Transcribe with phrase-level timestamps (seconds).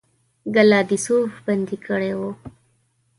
[0.55, 2.31] ګلادسوف بندي کړی وو.